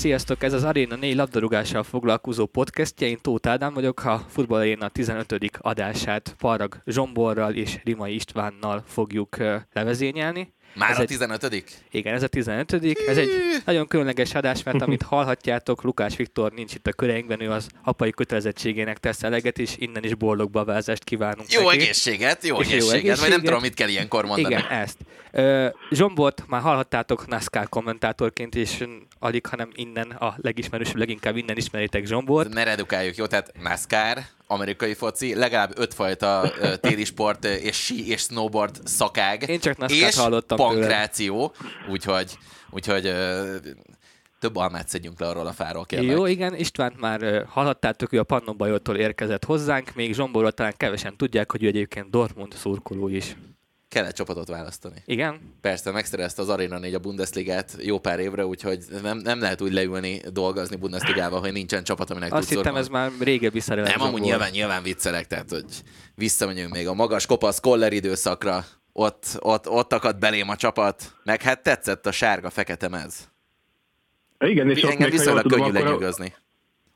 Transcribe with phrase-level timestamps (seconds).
[0.00, 3.08] Sziasztok, ez az Arena 4 labdarúgással foglalkozó podcastje.
[3.08, 5.34] Én Tóth Ádám vagyok, a Futball Arena 15.
[5.58, 9.36] adását Parag Zsomborral és Rimai Istvánnal fogjuk
[9.72, 10.52] levezényelni.
[10.74, 12.72] Már ez a egy, 15 Igen, ez a 15
[13.08, 13.28] Ez egy
[13.64, 18.10] nagyon különleges adás, mert amit hallhatjátok, Lukás Viktor nincs itt a köreinkben, ő az apai
[18.10, 21.80] kötelezettségének tesz eleget, és innen is boldog bavázást kívánunk Jó neki.
[21.80, 23.44] egészséget, jó És jó egészséget, vagy nem egészséget.
[23.44, 24.54] tudom, mit kell ilyenkor mondani.
[24.54, 24.98] Igen, ezt.
[25.90, 28.84] Zsombort már hallhattátok NASCAR kommentátorként, és
[29.18, 32.54] alig, hanem innen a legismerősebb, leginkább innen ismeritek Zsombort.
[32.54, 33.26] Ne redukáljuk, jó?
[33.26, 39.48] Tehát NASCAR, amerikai foci, legalább ötfajta téli sport és sí és snowboard szakág.
[39.48, 40.70] Én csak NASCAR-t és hallottam tőle.
[40.70, 41.52] pankráció,
[41.90, 42.38] úgyhogy,
[42.70, 43.56] úgyhogy ö,
[44.40, 46.16] több almát szedjünk le arról a fáról, kérlek.
[46.16, 51.50] Jó, igen, Istvánt már hallhattátok, ő a Pannonbajottól érkezett hozzánk, még Zsomborról talán kevesen tudják,
[51.50, 53.36] hogy ő egyébként Dortmund szurkoló is.
[53.90, 54.94] Kellett csapatot választani.
[55.04, 55.54] Igen?
[55.60, 59.72] Persze, megszerezte az Arena 4 a Bundesligát jó pár évre, úgyhogy nem, nem lehet úgy
[59.72, 63.14] leülni dolgozni Bundesligával, hogy nincsen csapat, aminek Azt hittem, ez szurkolni.
[63.16, 63.92] már régebbi szerelem.
[63.96, 65.64] Nem, amúgy nyilván, nyilván viccelek, tehát hogy
[66.14, 71.42] visszamegyünk még a magas kopasz koller időszakra, ott, ott, ott akad belém a csapat, meg
[71.42, 73.30] hát tetszett a sárga-fekete mez.
[74.38, 76.34] Igen, és Engem viszonylag tudom, könnyű akkor a, lenyűgözni.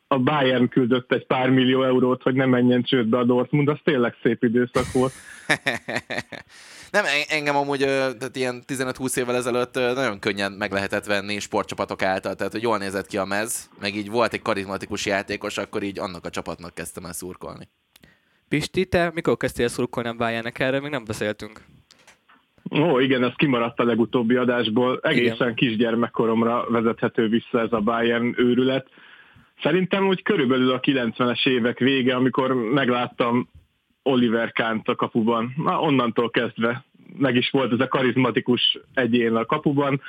[0.09, 4.15] a Bayern küldött egy pár millió eurót, hogy ne menjen csődbe a Dortmund, az tényleg
[4.23, 5.13] szép időszak volt.
[6.95, 12.03] Nem, en- engem amúgy tehát ilyen 15-20 évvel ezelőtt nagyon könnyen meg lehetett venni sportcsapatok
[12.03, 15.83] által, tehát hogy jól nézett ki a mez, meg így volt egy karizmatikus játékos, akkor
[15.83, 17.69] így annak a csapatnak kezdtem el szurkolni.
[18.49, 20.59] Pisti, te mikor kezdtél szurkolni a Bayernnek?
[20.59, 21.61] Erről még nem beszéltünk.
[22.71, 24.99] Ó, igen, ez kimaradt a legutóbbi adásból.
[25.03, 25.55] Egészen Igen.
[25.55, 28.87] kisgyermekkoromra vezethető vissza ez a Bayern őrület.
[29.63, 33.49] Szerintem úgy körülbelül a 90-es évek vége, amikor megláttam
[34.07, 35.55] Oliver Kánt a kapuban.
[35.57, 36.85] Na, onnantól kezdve
[37.19, 40.01] meg is volt ez a karizmatikus egyén a kapuban,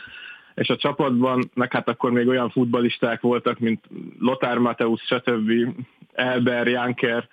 [0.55, 3.83] és a csapatban, meg hát akkor még olyan futballisták voltak, mint
[4.19, 5.51] Lothar Matthäus, stb.
[6.13, 7.27] Elber, Janker,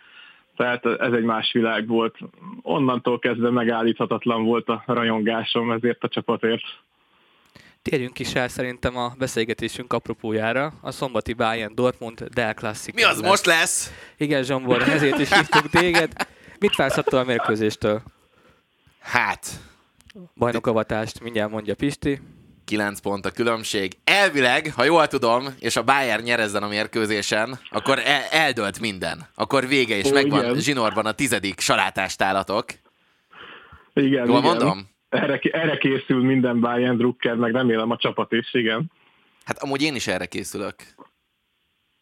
[0.57, 2.19] tehát ez egy más világ volt.
[2.63, 6.63] Onnantól kezdve megállíthatatlan volt a rajongásom ezért a csapatért.
[7.83, 12.95] Térjünk is el szerintem a beszélgetésünk apropójára, a szombati Bayern Dortmund Del Classic.
[12.95, 13.29] Mi az ellen.
[13.29, 13.93] most lesz?
[14.17, 16.13] Igen, Zsombor, ezért is hívtuk téged.
[16.63, 18.03] Mit vársz attól a mérkőzéstől?
[19.01, 19.47] Hát,
[20.37, 22.21] Bajnokavatást mindjárt mondja Pisti.
[22.65, 23.93] 9 pont a különbség.
[24.05, 29.27] Elvileg, ha jól tudom, és a Bayern nyerezzen a mérkőzésen, akkor el- eldölt minden.
[29.35, 30.59] Akkor vége, és Ó, megvan igen.
[30.61, 32.65] zsinórban a tizedik salátástálatok.
[33.95, 34.43] Igen, Jól igen.
[34.43, 34.89] mondom?
[35.09, 38.91] Erre, erre készül minden Bayern Drucker, meg remélem a csapat is, igen.
[39.45, 40.75] Hát amúgy én is erre készülök.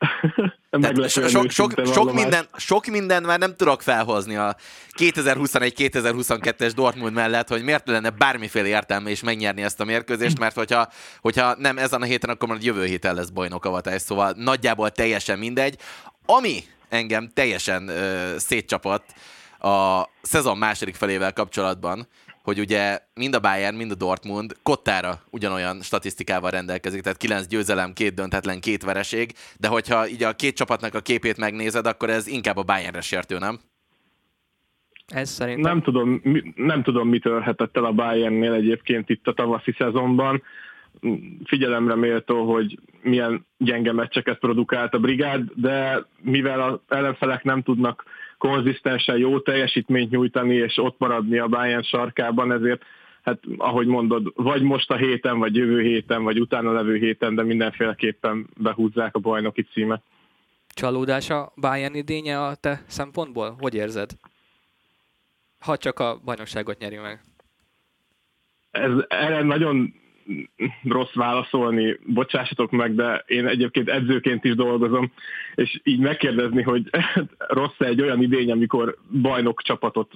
[1.06, 4.56] So, sok, sok, sok, minden, sok minden már nem tudok felhozni a
[4.98, 10.88] 2021-2022-es Dortmund mellett, hogy miért lenne bármiféle értelme is megnyerni ezt a mérkőzést, mert hogyha,
[11.20, 15.76] hogyha nem ezen a héten, akkor majd jövő héten lesz bajnokavatás, szóval nagyjából teljesen mindegy.
[16.26, 19.04] Ami engem teljesen ö, szétcsapott
[19.58, 22.08] a szezon második felével kapcsolatban,
[22.50, 27.92] hogy ugye mind a Bayern, mind a Dortmund kottára ugyanolyan statisztikával rendelkezik, tehát 9 győzelem,
[27.92, 32.26] két döntetlen, két vereség, de hogyha így a két csapatnak a képét megnézed, akkor ez
[32.26, 33.58] inkább a Bayernre sértő, nem?
[35.06, 35.72] Ez szerintem...
[35.72, 40.42] Nem tudom, mi, nem tudom, mit törhetett el a Bayernnél egyébként itt a tavaszi szezonban.
[41.44, 48.04] Figyelemre méltó, hogy milyen gyenge meccseket produkált a brigád, de mivel az ellenfelek nem tudnak
[48.40, 52.82] konzisztensen jó teljesítményt nyújtani, és ott maradni a Bayern sarkában, ezért
[53.22, 57.42] hát ahogy mondod, vagy most a héten, vagy jövő héten, vagy utána levő héten, de
[57.42, 60.02] mindenféleképpen behúzzák a bajnoki címet.
[60.74, 63.56] Csalódás a Bayern idénye a te szempontból?
[63.58, 64.10] Hogy érzed?
[65.60, 67.20] Ha csak a bajnokságot nyeri meg.
[68.70, 69.94] ez erre nagyon
[70.88, 75.12] rossz válaszolni, bocsássatok meg, de én egyébként edzőként is dolgozom,
[75.54, 76.90] és így megkérdezni, hogy
[77.38, 80.12] rossz egy olyan idény, amikor bajnok csapatot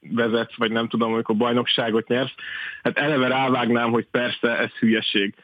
[0.00, 2.34] vezetsz, vagy nem tudom, amikor bajnokságot nyersz,
[2.82, 5.34] hát eleve rávágnám, hogy persze ez hülyeség.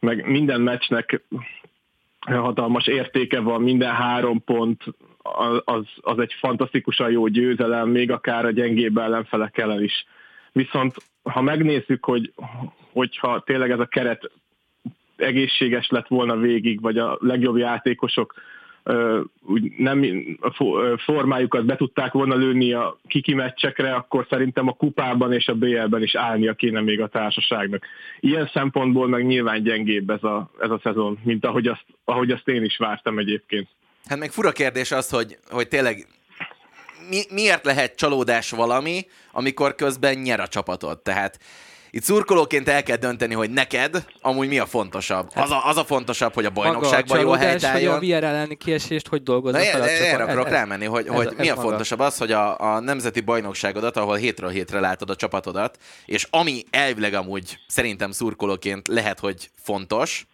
[0.00, 1.22] Meg minden meccsnek
[2.20, 4.84] hatalmas értéke van, minden három pont
[5.64, 10.06] az, az egy fantasztikusan jó győzelem, még akár a gyengébb ellenfelek ellen is.
[10.56, 12.32] Viszont ha megnézzük, hogy
[12.92, 14.30] hogyha tényleg ez a keret
[15.16, 18.34] egészséges lett volna végig, vagy a legjobb játékosok
[19.40, 20.04] úgy nem
[20.40, 20.50] a
[20.96, 26.02] formájukat be tudták volna lőni a kiki meccsekre, akkor szerintem a kupában és a BL-ben
[26.02, 27.86] is állnia kéne még a társaságnak.
[28.20, 32.48] Ilyen szempontból meg nyilván gyengébb ez a, ez a szezon, mint ahogy azt, ahogy azt
[32.48, 33.68] én is vártam egyébként.
[34.04, 36.06] Hát meg fura kérdés az, hogy, hogy tényleg
[37.08, 40.98] mi, miért lehet csalódás valami, amikor közben nyer a csapatod?
[41.02, 41.38] Tehát
[41.90, 45.30] itt szurkolóként el kell dönteni, hogy neked amúgy mi a fontosabb.
[45.34, 47.98] Az a, az a fontosabb, hogy a bajnokságban jól helytálljon.
[47.98, 51.32] Vagy a VR elleni kiesést, hogy dolgoznak fel a Erre akarok rámenni, hogy, hogy ez,
[51.36, 51.68] mi a maga.
[51.68, 56.62] fontosabb az, hogy a, a nemzeti bajnokságodat, ahol hétről hétre látod a csapatodat, és ami
[56.70, 60.26] elvileg amúgy szerintem szurkolóként lehet, hogy fontos,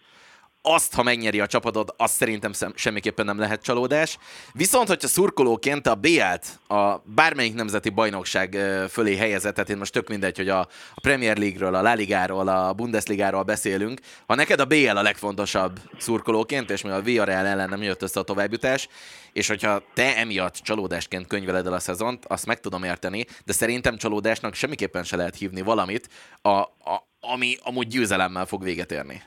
[0.63, 4.19] azt, ha megnyeri a csapatod, azt szerintem semmiképpen nem lehet csalódás.
[4.53, 8.59] Viszont, hogyha szurkolóként a BL-t a bármelyik nemzeti bajnokság
[8.91, 10.69] fölé helyezett, tehát én most tök mindegy, hogy a,
[11.03, 16.71] Premier League-ről, a La Ligáról, a Bundesligáról beszélünk, ha neked a BL a legfontosabb szurkolóként,
[16.71, 18.89] és mi a Villarreal ellen nem jött össze a továbbjutás,
[19.33, 23.97] és hogyha te emiatt csalódásként könyveled el a szezont, azt meg tudom érteni, de szerintem
[23.97, 26.09] csalódásnak semmiképpen se lehet hívni valamit,
[26.43, 29.23] a, a, ami amúgy győzelemmel fog véget érni.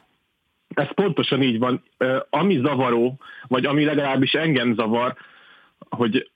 [0.76, 1.84] Ez pontosan így van.
[2.30, 3.18] Ami zavaró,
[3.48, 5.16] vagy ami legalábbis engem zavar,
[5.90, 6.30] hogy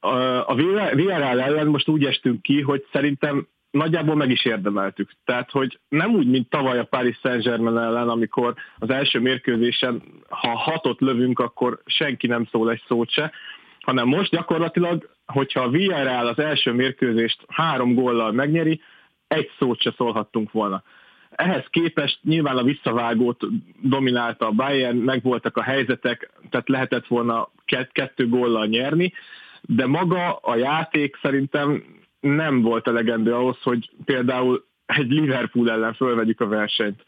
[0.45, 0.55] a
[0.93, 5.11] Villarreal ellen most úgy estünk ki, hogy szerintem nagyjából meg is érdemeltük.
[5.25, 10.55] Tehát, hogy nem úgy, mint tavaly a Paris Saint-Germain ellen, amikor az első mérkőzésen, ha
[10.57, 13.31] hatot lövünk, akkor senki nem szól egy szót se,
[13.79, 18.81] hanem most gyakorlatilag, hogyha a Villarreal az első mérkőzést három góllal megnyeri,
[19.27, 20.83] egy szót se szólhattunk volna.
[21.29, 23.43] Ehhez képest nyilván a visszavágót
[23.81, 27.49] dominálta a Bayern, megvoltak a helyzetek, tehát lehetett volna
[27.91, 29.13] kettő góllal nyerni,
[29.61, 31.83] de maga a játék szerintem
[32.19, 37.03] nem volt elegendő ahhoz, hogy például egy Liverpool ellen fölvegyük a versenyt.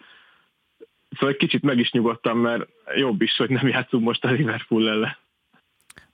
[1.09, 4.89] Szóval egy kicsit meg is nyugodtam, mert jobb is, hogy nem játszunk most a Liverpool
[4.89, 5.17] ellen.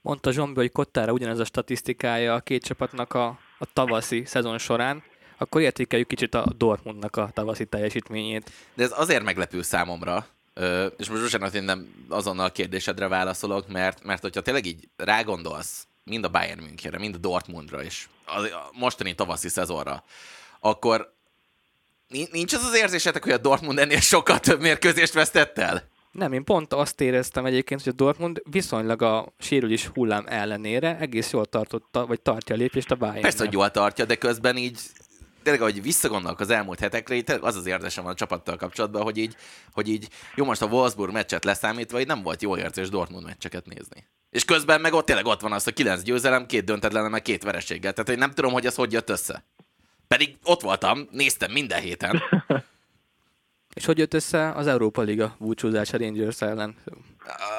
[0.00, 3.26] Mondta Zsombi, hogy Kottára ugyanez a statisztikája a két csapatnak a,
[3.58, 5.02] a tavaszi szezon során
[5.38, 8.50] akkor értékeljük kicsit a Dortmundnak a tavaszi teljesítményét.
[8.74, 10.26] De ez azért meglepő számomra,
[10.96, 15.86] és most bocsánat, én nem azonnal a kérdésedre válaszolok, mert, mert hogyha tényleg így rágondolsz,
[16.04, 20.04] mind a Bayern Münchenre, mind a Dortmundra, és a mostani tavaszi szezonra,
[20.60, 21.12] akkor
[22.30, 25.88] nincs az az érzésetek, hogy a Dortmund ennél sokkal több mérkőzést vesztett el?
[26.12, 31.30] Nem, én pont azt éreztem egyébként, hogy a Dortmund viszonylag a sérülés hullám ellenére egész
[31.30, 33.20] jól tartotta, vagy tartja a lépést a Bayern.
[33.20, 34.78] Persze, hogy jól tartja, de közben így
[35.50, 39.16] tényleg, ahogy visszagondolok az elmúlt hetekre, így az az érdesem van a csapattal kapcsolatban, hogy
[39.16, 39.36] így,
[39.72, 43.66] hogy így jó, most a Wolfsburg meccset leszámítva, így nem volt jó érzés Dortmund meccseket
[43.66, 44.06] nézni.
[44.30, 47.42] És közben meg ott tényleg ott van az, a kilenc győzelem, két döntetlen, meg két
[47.42, 47.92] vereséggel.
[47.92, 49.44] Tehát hogy nem tudom, hogy ez hogy jött össze.
[50.08, 52.22] Pedig ott voltam, néztem minden héten.
[53.78, 56.76] És hogy jött össze az Európa Liga búcsúzás a Rangers ellen?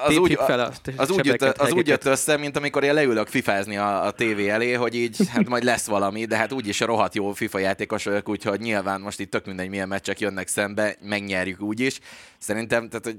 [0.05, 3.27] Az, úgy, fel a az, úgy jött, az úgy jött össze, mint amikor én leülök
[3.27, 7.15] fifázni a, a tévé elé, hogy így, hát majd lesz valami, de hát úgyis rohadt
[7.15, 11.61] jó FIFA játékos vagyok, úgyhogy nyilván most itt tök mindegy, milyen meccsek jönnek szembe, megnyerjük
[11.61, 11.99] úgyis.
[12.37, 13.17] Szerintem, tehát, hogy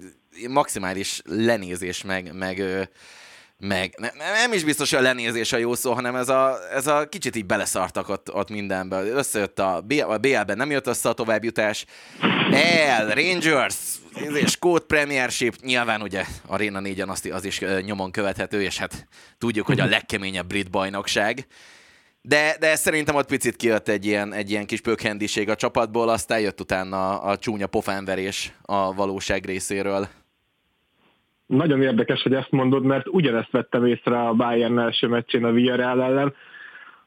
[0.49, 2.89] maximális lenézés, meg, meg
[3.61, 6.87] meg ne, nem is biztos, hogy a lenézés a jó szó, hanem ez a, ez
[6.87, 9.03] a kicsit így beleszartak ott, ott mindenbe.
[9.03, 9.77] Összejött a,
[10.07, 11.85] a BL-ben, nem jött össze a továbbjutás.
[12.51, 13.77] El, Rangers,
[14.35, 19.07] és Code Premiership, nyilván ugye Arena 4 azt, az is nyomon követhető, és hát
[19.39, 21.47] tudjuk, hogy a legkeményebb brit bajnokság.
[22.23, 26.41] De, de szerintem ott picit kijött egy ilyen, egy ilyen kis pökhendiség a csapatból, aztán
[26.41, 30.09] jött utána a, a csúnya pofánverés a valóság részéről.
[31.51, 36.03] Nagyon érdekes, hogy ezt mondod, mert ugyanezt vettem észre a Bayern első meccsén a Villarreal
[36.03, 36.35] ellen,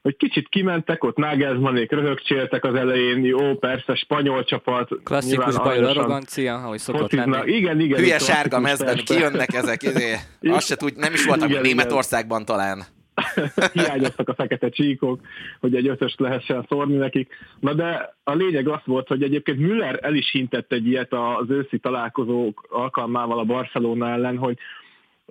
[0.02, 4.90] hogy kicsit kimentek, ott Nagelsmannék röhögcséltek az elején, jó, persze, spanyol csapat.
[5.04, 7.38] Klasszikus bajor arrogancia, ahogy szokott focizna.
[7.38, 7.52] lenni.
[7.52, 8.00] Igen, igen.
[8.00, 12.56] Hülye sárga mezben kijönnek ezek, izé, azt se tud, nem is voltak igen, Németországban igen.
[12.56, 12.84] talán.
[13.74, 15.20] hiányoztak a fekete csíkok,
[15.60, 17.36] hogy egy ötöst lehessen szórni nekik.
[17.60, 21.50] Na de a lényeg az volt, hogy egyébként Müller el is hintett egy ilyet az
[21.50, 24.58] őszi találkozók alkalmával a Barcelona ellen, hogy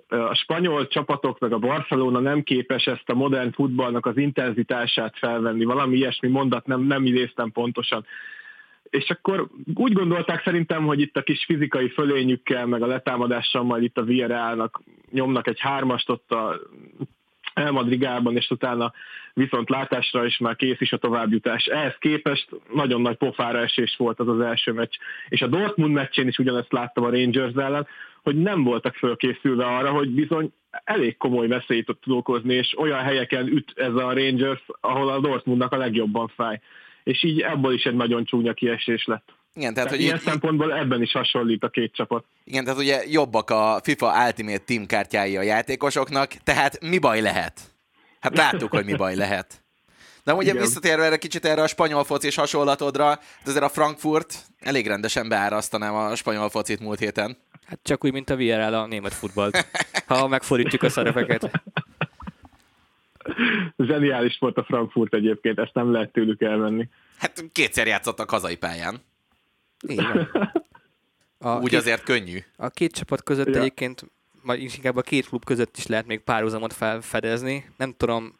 [0.07, 5.63] a spanyol csapatok meg a Barcelona nem képes ezt a modern futballnak az intenzitását felvenni.
[5.63, 8.05] Valami ilyesmi mondat nem, nem idéztem pontosan.
[8.89, 13.83] És akkor úgy gondolták szerintem, hogy itt a kis fizikai fölényükkel, meg a letámadással majd
[13.83, 16.59] itt a Villarrealnak nyomnak egy hármast ott a
[17.53, 18.93] Elmadrigában, és utána
[19.33, 21.65] viszont látásra is már kész is a továbbjutás.
[21.65, 24.93] Ehhez képest nagyon nagy pofára esés volt az az első meccs.
[25.29, 27.87] És a Dortmund meccsén is ugyanezt láttam a Rangers ellen,
[28.23, 33.47] hogy nem voltak fölkészülve arra, hogy bizony elég komoly veszélyt tud okozni, és olyan helyeken
[33.47, 36.59] üt ez a Rangers, ahol a Dortmundnak a legjobban fáj.
[37.03, 39.29] És így ebből is egy nagyon csúnya kiesés lett.
[39.55, 42.25] Igen, tehát, tehát hogy ilyen így, szempontból ebben is hasonlít a két csapat.
[42.43, 47.61] Igen, tehát ugye jobbak a FIFA Ultimate Team kártyái a játékosoknak, tehát mi baj lehet?
[48.19, 49.63] Hát láttuk, hogy mi baj lehet.
[50.23, 50.61] De ugye Igen.
[50.61, 55.95] visszatérve erre kicsit erre a spanyol focis hasonlatodra, de azért a Frankfurt elég rendesen beárasztanám
[55.95, 57.37] a spanyol focit múlt héten.
[57.65, 59.67] Hát csak úgy, mint a VRL a német futballt,
[60.07, 61.51] ha megfordítjuk a szerepeket.
[63.77, 66.89] Zseniális volt a Frankfurt egyébként, ezt nem lehet tőlük elvenni.
[67.17, 69.01] Hát kétszer játszottak hazai pályán.
[69.87, 70.29] Így van.
[71.37, 72.43] A Úgy két, azért könnyű.
[72.55, 73.59] A két csapat között ja.
[73.59, 74.05] egyébként,
[74.43, 77.69] vagy inkább a két klub között is lehet még párhuzamot felfedezni.
[77.77, 78.35] Nem tudom,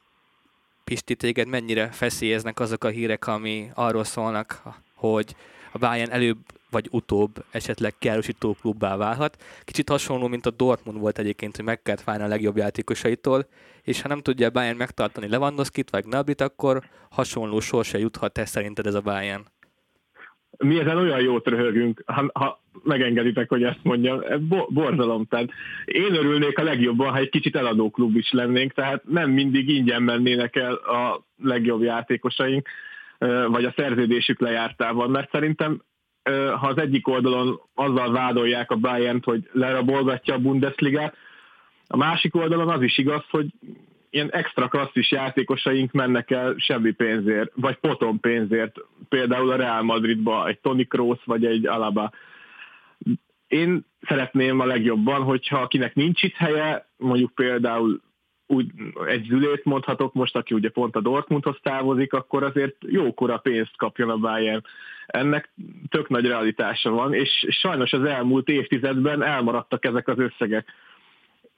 [0.83, 4.61] Pisti, téged mennyire feszélyeznek azok a hírek, ami arról szólnak,
[4.95, 5.35] hogy
[5.71, 6.37] a Bayern előbb
[6.69, 9.43] vagy utóbb esetleg kiárusító klubbá válhat.
[9.63, 13.47] Kicsit hasonló, mint a Dortmund volt egyébként, hogy meg kellett válni a legjobb játékosaitól,
[13.81, 18.45] és ha nem tudja a Bayern megtartani Lewandowski-t vagy Gnabryt, akkor hasonló sorsa juthat te
[18.45, 19.45] szerinted ez a Bayern?
[20.63, 25.25] Mi ezen olyan jót röhögünk, ha, ha megengeditek, hogy ezt mondjam, bo- borzalom.
[25.25, 25.49] Tehát
[25.85, 30.03] én örülnék a legjobban, ha egy kicsit eladó klub is lennénk, tehát nem mindig ingyen
[30.03, 32.67] mennének el a legjobb játékosaink,
[33.47, 35.81] vagy a szerződésük lejártával, mert szerintem
[36.59, 41.15] ha az egyik oldalon azzal vádolják a bayern hogy lerabolgatja a Bundesligát,
[41.87, 43.45] a másik oldalon az is igaz, hogy
[44.13, 48.75] ilyen extra klasszis játékosaink mennek el semmi pénzért, vagy potom pénzért,
[49.09, 52.11] például a Real Madridba egy Toni Kroos, vagy egy Alaba.
[53.47, 58.01] Én szeretném a legjobban, hogyha akinek nincs itt helye, mondjuk például
[58.47, 58.71] úgy
[59.07, 64.09] egy zülét mondhatok most, aki ugye pont a Dortmundhoz távozik, akkor azért jókora pénzt kapjon
[64.09, 64.61] a Bayern.
[65.05, 65.53] Ennek
[65.89, 70.67] tök nagy realitása van, és sajnos az elmúlt évtizedben elmaradtak ezek az összegek.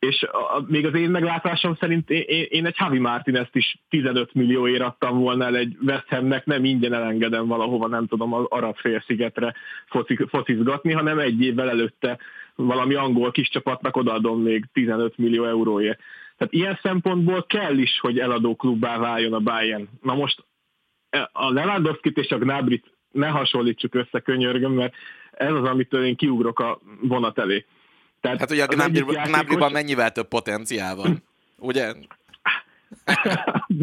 [0.05, 4.81] És a, még az én meglátásom szerint én, én egy Javi Martinez-t is 15 millióért
[4.81, 9.53] adtam volna el egy West Hamnek, nem ingyen elengedem valahova, nem tudom, az arab félszigetre
[10.27, 12.17] focizgatni, hanem egy évvel előtte
[12.55, 15.99] valami angol kis csapatnak odaadom még 15 millió euróért.
[16.37, 19.87] Tehát ilyen szempontból kell is, hogy eladó klubbá váljon a Bayern.
[20.01, 20.45] Na most
[21.09, 24.93] e, a lewandowski és a Gnabrit ne hasonlítsuk össze, könyörgöm, mert
[25.31, 27.65] ez az, amitől én kiugrok a vonat elé.
[28.25, 29.71] Tehát hát ugye a Gnabryban játékos...
[29.71, 31.23] mennyivel több potenciál van,
[31.59, 31.93] ugye?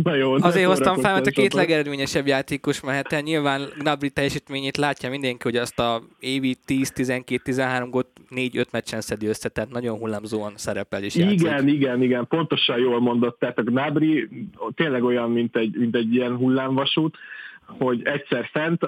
[0.04, 3.20] Na jó, Azért hoztam fel, mert a két legeredményesebb játékos mehet el.
[3.20, 9.48] Nyilván Gnabry teljesítményét látja mindenki, hogy azt a évi 10-12-13 gót 4-5 meccsen szedi össze,
[9.48, 11.40] tehát nagyon hullámzóan szerepel is játszik.
[11.40, 13.38] Igen, igen, igen, pontosan jól mondott.
[13.38, 14.28] Tehát a Gnabry
[14.74, 17.16] tényleg olyan, mint egy, mint egy ilyen hullámvasút,
[17.66, 18.86] hogy egyszer fent,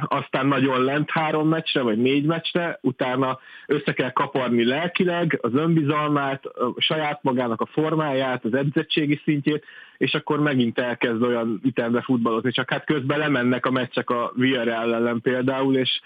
[0.00, 6.46] aztán nagyon lent három meccsre, vagy négy meccsre, utána össze kell kaparni lelkileg az önbizalmát,
[6.46, 9.64] a saját magának a formáját, az edzettségi szintjét,
[9.98, 14.94] és akkor megint elkezd olyan ütembe futballozni, csak hát közben lemennek a meccsek a Villarreal
[14.94, 16.00] ellen például, és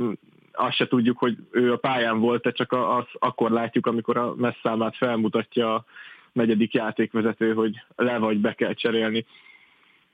[0.00, 0.12] mm,
[0.52, 4.96] azt se tudjuk, hogy ő a pályán volt, csak az akkor látjuk, amikor a messzámát
[4.96, 5.84] felmutatja a
[6.32, 9.24] negyedik játékvezető, hogy le vagy be kell cserélni.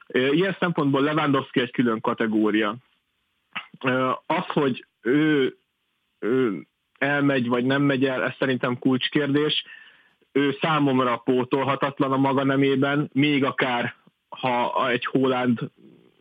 [0.09, 2.77] Ilyen szempontból Lewandowski egy külön kategória
[4.27, 5.57] az, hogy ő,
[6.19, 6.67] ő
[6.99, 9.65] elmegy vagy nem megy el, ez szerintem kulcskérdés.
[10.33, 13.95] Ő számomra pótolhatatlan a maga nemében, még akár
[14.29, 15.71] ha egy Holland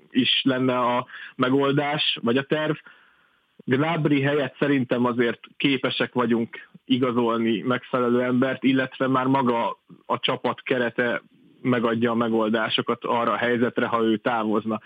[0.09, 2.75] is lenne a megoldás, vagy a terv.
[3.65, 11.21] Gnabry helyett szerintem azért képesek vagyunk igazolni megfelelő embert, illetve már maga a csapat kerete
[11.61, 14.79] megadja a megoldásokat arra a helyzetre, ha ő távozna.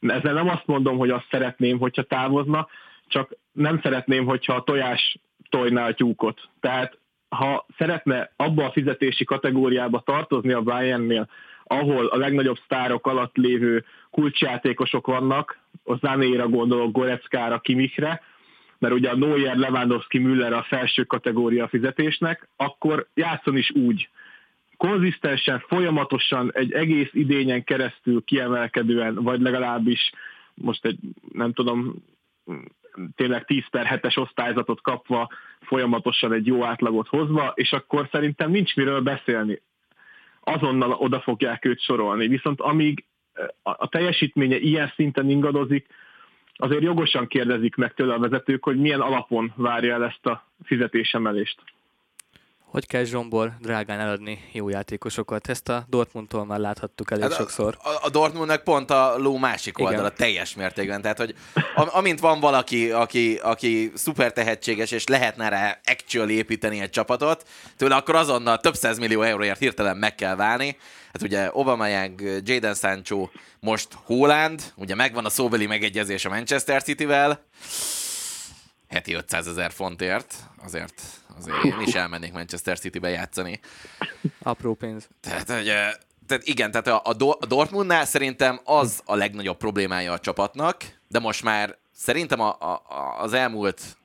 [0.00, 2.68] Ezzel nem azt mondom, hogy azt szeretném, hogyha távozna,
[3.06, 6.48] csak nem szeretném, hogyha a tojás tojná a tyúkot.
[6.60, 11.28] Tehát ha szeretne abba a fizetési kategóriába tartozni a Bayernnél,
[11.64, 18.22] ahol a legnagyobb sztárok alatt lévő kulcsjátékosok vannak, a Zanéra gondolok, Goreckára, Kimikre,
[18.78, 24.08] mert ugye a Neuer, Lewandowski, Müller a felső kategória fizetésnek, akkor játszon is úgy,
[24.80, 30.12] konzisztensen, folyamatosan egy egész idényen keresztül kiemelkedően, vagy legalábbis
[30.54, 30.98] most egy,
[31.32, 31.94] nem tudom,
[33.14, 35.28] tényleg 10 per 7-es osztályzatot kapva,
[35.60, 39.62] folyamatosan egy jó átlagot hozva, és akkor szerintem nincs miről beszélni.
[40.40, 42.28] Azonnal oda fogják őt sorolni.
[42.28, 43.04] Viszont amíg
[43.62, 45.86] a teljesítménye ilyen szinten ingadozik,
[46.54, 51.62] azért jogosan kérdezik meg tőle a vezetők, hogy milyen alapon várja el ezt a fizetésemelést.
[52.70, 55.48] Hogy kell Zsombor drágán eladni jó játékosokat?
[55.48, 57.76] Ezt a Dortmundtól már láthattuk elég hát sokszor.
[57.82, 60.14] A, a Dortmundnak pont a ló másik oldala Igen.
[60.16, 61.02] teljes mértékben.
[61.02, 61.34] Tehát, hogy
[61.74, 67.94] amint van valaki, aki, aki szuper tehetséges, és lehetne rá actually építeni egy csapatot, tőle
[67.94, 70.76] akkor azonnal több millió euróért hirtelen meg kell válni.
[71.12, 71.86] Hát ugye Obama
[72.42, 73.28] Jaden Sancho,
[73.60, 77.44] most Holland, ugye megvan a szóbeli megegyezés a Manchester City-vel,
[78.90, 81.02] heti 500 ezer fontért, azért,
[81.36, 83.60] azért én is elmennék Manchester City-be játszani.
[84.42, 85.08] Apró pénz.
[85.20, 85.94] Tehát, ugye,
[86.26, 91.42] tehát igen, tehát a, a Dortmundnál szerintem az a legnagyobb problémája a csapatnak, de most
[91.42, 92.82] már szerintem a, a,
[93.18, 93.98] az elmúlt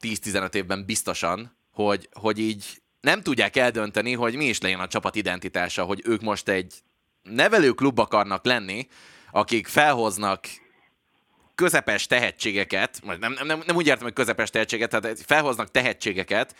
[0.00, 5.14] 10-15 évben biztosan, hogy, hogy így nem tudják eldönteni, hogy mi is legyen a csapat
[5.14, 6.74] identitása, hogy ők most egy
[7.22, 8.88] nevelő klub akarnak lenni,
[9.30, 10.46] akik felhoznak
[11.56, 16.54] közepes tehetségeket, vagy nem, nem, nem úgy értem, hogy közepes tehetséget, tehát felhoznak tehetségeket,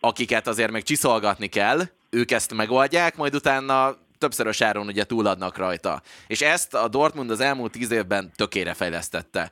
[0.00, 6.02] akiket azért meg csiszolgatni kell, ők ezt megoldják, majd utána többszörös áron ugye túladnak rajta.
[6.26, 9.50] És ezt a Dortmund az elmúlt tíz évben tökére fejlesztette.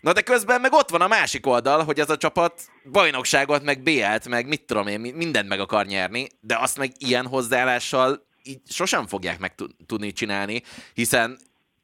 [0.00, 3.82] Na de közben meg ott van a másik oldal, hogy ez a csapat bajnokságot, meg
[3.82, 8.60] BL-t, meg mit tudom én, mindent meg akar nyerni, de azt meg ilyen hozzáállással így
[8.68, 9.54] sosem fogják meg
[9.86, 10.62] tudni csinálni,
[10.94, 11.38] hiszen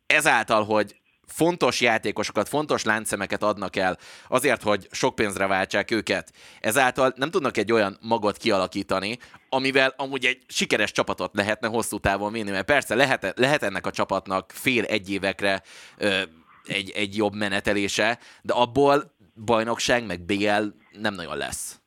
[0.06, 0.99] ezáltal, hogy
[1.30, 6.32] fontos játékosokat, fontos láncszemeket adnak el azért, hogy sok pénzre váltsák őket.
[6.60, 9.18] Ezáltal nem tudnak egy olyan magot kialakítani,
[9.48, 13.90] amivel amúgy egy sikeres csapatot lehetne hosszú távon vinni, mert persze lehet, lehet ennek a
[13.90, 15.62] csapatnak fél egy évekre
[15.96, 16.22] ö,
[16.64, 21.80] egy, egy jobb menetelése, de abból bajnokság meg BL nem nagyon lesz.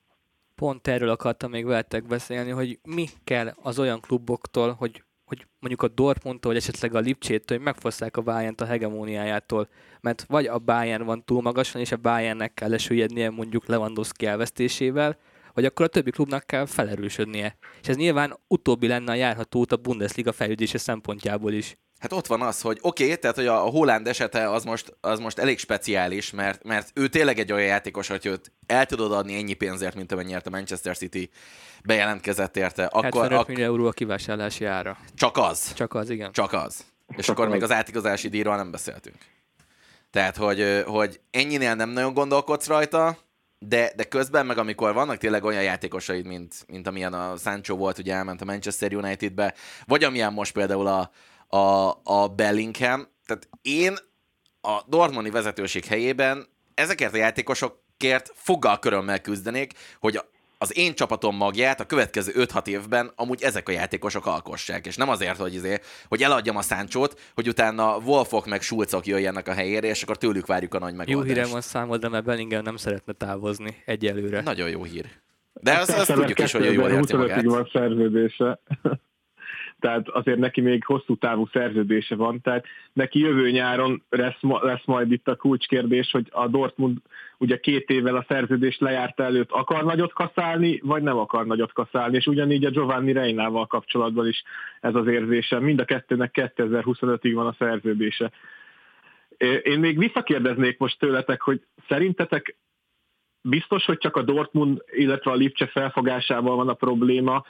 [0.55, 5.03] Pont erről akartam még veletek beszélni, hogy mi kell az olyan kluboktól, hogy
[5.37, 9.69] hogy mondjuk a Dortmundtól, vagy esetleg a Lipcsétől, hogy megfosszák a bayern a hegemóniájától,
[10.01, 15.17] mert vagy a Bayern van túl magasan, és a Bayernnek kell lesüllyednie mondjuk Lewandowski elvesztésével,
[15.53, 17.57] vagy akkor a többi klubnak kell felerősödnie.
[17.81, 21.77] És ez nyilván utóbbi lenne a járható út a Bundesliga fejlődése szempontjából is.
[22.03, 25.19] Hát ott van az, hogy oké, okay, tehát hogy a Holland esete az most, az
[25.19, 29.35] most elég speciális, mert, mert ő tényleg egy olyan játékos, hogy őt el tudod adni
[29.35, 31.29] ennyi pénzért, mint amennyiért a Manchester City
[31.83, 32.85] bejelentkezett érte.
[32.85, 34.97] Akkor, 75 ak- millió euró a kivásárlási ára.
[35.15, 35.73] Csak az?
[35.73, 36.31] Csak az, igen.
[36.31, 36.85] Csak az.
[37.07, 37.53] És Csak akkor az.
[37.53, 39.17] még az átigazási díjról nem beszéltünk.
[40.11, 43.17] Tehát, hogy, hogy ennyinél nem nagyon gondolkodsz rajta,
[43.59, 47.97] de, de közben meg amikor vannak tényleg olyan játékosaid, mint, mint amilyen a Sancho volt,
[47.97, 49.53] ugye elment a Manchester Unitedbe,
[49.85, 51.11] vagy amilyen most például a,
[51.53, 53.93] a, a Bellingham, tehát én
[54.61, 60.19] a Dortmundi vezetőség helyében ezekért a játékosokért foggal körömmel küzdenék, hogy
[60.57, 65.09] az én csapatom magját a következő 5-6 évben amúgy ezek a játékosok alkossák, és nem
[65.09, 69.87] azért, hogy, izé, hogy eladjam a száncsót, hogy utána Wolfok meg Schulzok jöjjenek a helyére,
[69.87, 71.27] és akkor tőlük várjuk a nagy megoldást.
[71.27, 74.41] Jó hírem van számodra, mert Bellingham nem szeretne távozni egyelőre.
[74.41, 75.05] Nagyon jó hír.
[75.53, 77.43] De azt, azt tudjuk is, hogy jól érti magát.
[77.43, 78.59] van szerződése
[79.83, 85.11] tehát azért neki még hosszú távú szerződése van, tehát neki jövő nyáron lesz, lesz majd
[85.11, 86.97] itt a kulcskérdés, hogy a Dortmund
[87.37, 92.15] ugye két évvel a szerződés lejárta előtt akar nagyot kaszálni, vagy nem akar nagyot kaszálni,
[92.15, 94.43] és ugyanígy a Giovanni Reinával kapcsolatban is
[94.79, 95.59] ez az érzése.
[95.59, 98.31] Mind a kettőnek 2025-ig van a szerződése.
[99.63, 102.55] Én még visszakérdeznék most tőletek, hogy szerintetek
[103.41, 107.43] biztos, hogy csak a Dortmund, illetve a Lipcse felfogásával van a probléma,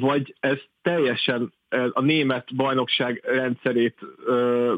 [0.00, 1.52] vagy ez teljesen
[1.92, 3.98] a német bajnokság rendszerét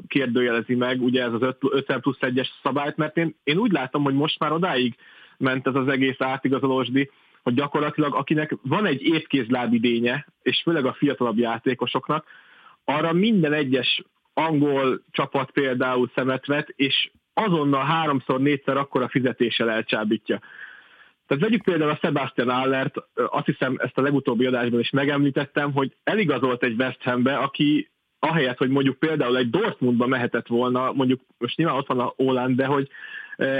[0.06, 4.14] kérdőjelezi meg, ugye ez az 50 plusz 1-es szabályt, mert én, én úgy látom, hogy
[4.14, 4.94] most már odáig
[5.38, 7.11] ment ez az egész átigazolósdi,
[7.42, 12.24] hogy gyakorlatilag akinek van egy étkézláb idénye, és főleg a fiatalabb játékosoknak,
[12.85, 14.02] arra minden egyes
[14.35, 20.40] angol csapat például szemet vet, és azonnal háromszor, négyszer akkora fizetéssel elcsábítja.
[21.30, 25.96] Tehát vegyük például a Sebastian Allert, azt hiszem ezt a legutóbbi adásban is megemlítettem, hogy
[26.02, 31.56] eligazolt egy West Hambe, aki ahelyett, hogy mondjuk például egy Dortmundba mehetett volna, mondjuk most
[31.56, 32.88] nyilván ott van a Holland, de hogy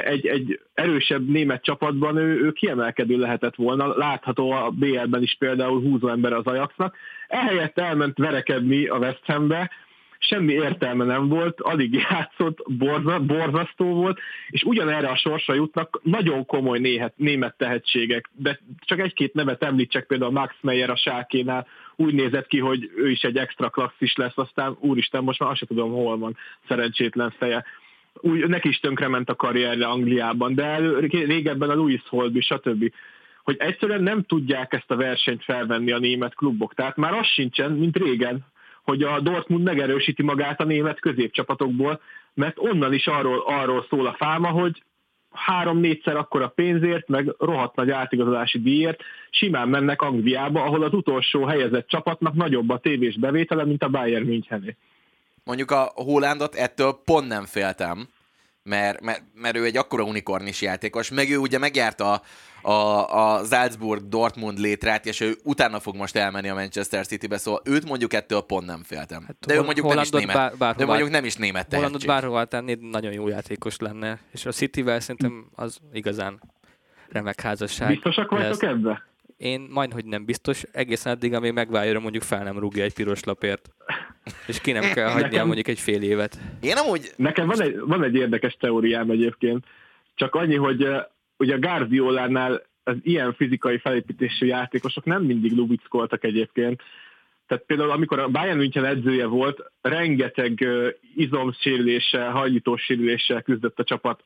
[0.05, 5.81] egy, egy erősebb német csapatban ő, ő kiemelkedő lehetett volna, látható a BL-ben is például
[5.81, 6.97] húzó ember az Ajaxnak.
[7.29, 9.71] Ehelyett elment verekedni a West Hambe,
[10.23, 16.47] semmi értelme nem volt, alig játszott, borza, borzasztó volt, és ugyanerre a sorsa jutnak nagyon
[16.47, 22.15] komoly néhet, német tehetségek, de csak egy-két nevet említsek, például Max Meyer a Sákénál úgy
[22.15, 25.69] nézett ki, hogy ő is egy extra klasszis lesz, aztán úristen, most már azt sem
[25.69, 26.37] tudom, hol van
[26.69, 27.65] szerencsétlen feje.
[28.15, 30.77] Úgy, neki is tönkrement a karrierje Angliában, de
[31.11, 32.93] régebben a Louis Holby, stb
[33.43, 36.75] hogy egyszerűen nem tudják ezt a versenyt felvenni a német klubok.
[36.75, 38.45] Tehát már az sincsen, mint régen,
[38.91, 42.01] hogy a Dortmund megerősíti magát a német középcsapatokból,
[42.35, 44.83] mert onnan is arról, arról szól a fáma, hogy
[45.33, 49.01] három-négyszer akkora pénzért, meg rohadt nagy átigazolási díjért
[49.31, 54.25] simán mennek Angliába, ahol az utolsó helyezett csapatnak nagyobb a tévés bevétele, mint a Bayern
[54.27, 54.77] Münchené.
[55.45, 58.09] Mondjuk a Hollandot ettől pont nem féltem,
[58.63, 62.23] mert, mert, mert ő egy akkora unikornis játékos, meg ő ugye megjárta
[62.63, 62.73] a,
[63.37, 68.13] a Salzburg-Dortmund létrát, és ő utána fog most elmenni a Manchester City-be, szóval őt mondjuk
[68.13, 69.25] ettől pont nem féltem.
[69.27, 71.79] Hát, de ő mondjuk nem is német, bár, bárhová, de mondjuk nem is német tehetség.
[71.79, 76.41] Hollandot bárhová tenni, nagyon jó játékos lenne, és a City-vel szerintem az igazán
[77.09, 77.89] remek házasság.
[77.89, 79.10] Biztosak vagytok ebbe?
[79.41, 83.25] Én majd, hogy nem biztos, egészen addig, amíg megválja, mondjuk fel nem rúgja egy piros
[83.25, 83.71] lapért.
[84.47, 85.47] És ki nem kell hagynia Nekem...
[85.47, 86.39] mondjuk egy fél évet.
[86.61, 87.11] Én amúgy...
[87.17, 89.65] Nekem van egy, van egy érdekes teóriám egyébként.
[90.15, 90.89] Csak annyi, hogy
[91.37, 96.83] ugye a Guardiolánál az ilyen fizikai felépítésű játékosok nem mindig lubickoltak egyébként.
[97.51, 100.67] Tehát például amikor a Bayern München edzője volt, rengeteg
[101.15, 104.25] izomsérüléssel, hajlítósérüléssel küzdött a csapat.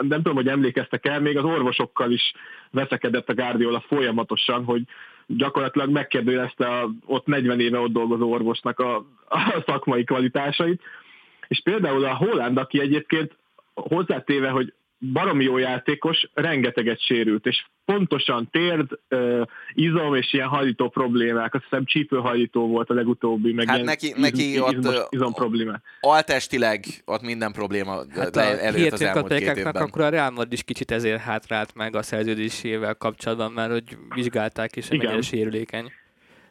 [0.00, 2.32] Nem tudom, hogy emlékeztek el, még az orvosokkal is
[2.70, 4.82] veszekedett a Guardiola folyamatosan, hogy
[5.26, 8.96] gyakorlatilag megkérdőjelezte a ott 40 éve ott dolgozó orvosnak a,
[9.28, 10.82] a szakmai kvalitásait.
[11.48, 13.36] És például a Holland, aki egyébként
[13.74, 20.88] hozzátéve, hogy baromi jó játékos, rengeteget sérült, és pontosan térd, uh, izom és ilyen hajlító
[20.88, 25.06] problémák, azt hiszem csípőhajlító volt a legutóbbi, meg hát ilyen neki, iz, neki iz, ott
[25.08, 25.82] izom problémák.
[26.00, 29.74] Altestileg ott minden probléma hát előtt az elmúlt két évben.
[29.74, 34.76] akkor a Real Madrid is kicsit ezért hátrált meg a szerződésével kapcsolatban, mert hogy vizsgálták
[34.76, 35.92] és mennyire sérülékeny.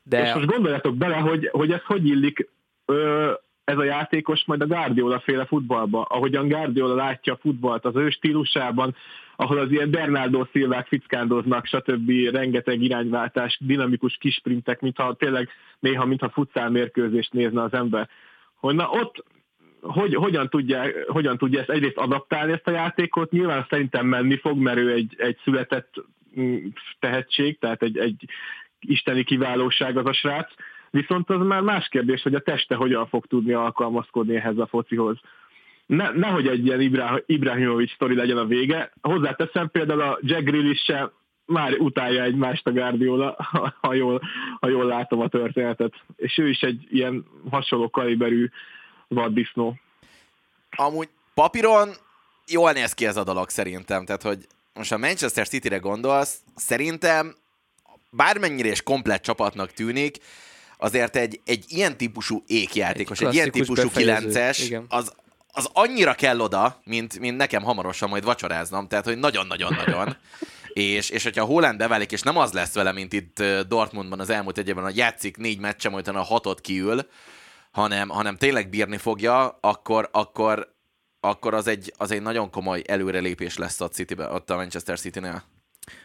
[0.04, 0.22] De...
[0.22, 2.50] És most gondoljatok bele, hogy, hogy ez hogy illik
[2.86, 3.32] ö,
[3.66, 8.10] ez a játékos majd a Guardiola féle futballba, ahogyan Guardiola látja a futballt az ő
[8.10, 8.96] stílusában,
[9.36, 12.12] ahol az ilyen Bernardo Szilvák fickándoznak, stb.
[12.32, 15.50] rengeteg irányváltás, dinamikus kisprintek, mintha tényleg
[15.80, 18.10] néha, mintha futszál mérkőzést nézne az ember.
[18.60, 19.24] Hogy na ott
[19.82, 24.58] hogy, hogyan, tudja, hogyan tudja ezt egyrészt adaptálni ezt a játékot, nyilván szerintem menni fog,
[24.58, 25.94] mert ő egy, egy született
[26.40, 26.58] mm,
[27.00, 28.26] tehetség, tehát egy, egy
[28.80, 30.54] isteni kiválóság az a srác,
[30.96, 35.18] Viszont az már más kérdés, hogy a teste hogyan fog tudni alkalmazkodni ehhez a focihoz.
[35.86, 38.92] Ne, nehogy egy ilyen Ibra, Ibrahimovic sztori legyen a vége.
[39.02, 41.12] Hozzáteszem például a Jack Grealish se
[41.46, 43.36] már utálja egymást a Guardiola,
[43.82, 44.22] ha jól,
[44.60, 45.94] ha jól látom a történetet.
[46.16, 48.50] És ő is egy ilyen hasonló kaliberű
[49.08, 49.76] vaddisznó.
[50.70, 51.90] Amúgy papíron
[52.48, 57.36] jól néz ki ez a dolog szerintem, tehát hogy most a Manchester City-re gondolsz, szerintem
[58.10, 60.18] bármennyire is komplett csapatnak tűnik,
[60.78, 65.14] azért egy, egy ilyen típusú ékjátékos, egy, egy ilyen típusú kilences, az,
[65.52, 70.16] az annyira kell oda, mint, mint nekem hamarosan majd vacsoráznom, tehát hogy nagyon-nagyon-nagyon.
[70.74, 74.58] és, és hogyha Holland beválik, és nem az lesz vele, mint itt Dortmundban az elmúlt
[74.58, 77.08] egy évben, hogy játszik négy meccsem, majd a hatot kiül,
[77.72, 80.76] hanem, hanem tényleg bírni fogja, akkor, akkor,
[81.20, 85.44] akkor az, egy, az egy nagyon komoly előrelépés lesz a, City-be, ott a Manchester City-nél.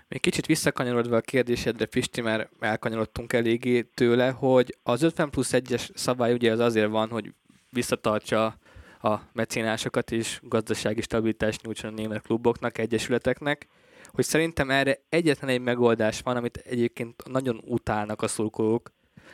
[0.09, 5.89] Még kicsit visszakanyarodva a kérdésedre, Pisti, mert elkanyarodtunk eléggé tőle, hogy az 50 plusz 1-es
[5.95, 7.33] szabály ugye az azért van, hogy
[7.71, 8.59] visszatartsa
[9.03, 13.69] a mecénásokat és gazdasági stabilitást nyújtson a német kluboknak, egyesületeknek,
[14.07, 18.93] hogy szerintem erre egyetlen egy megoldás van, amit egyébként nagyon utálnak a szurkolók,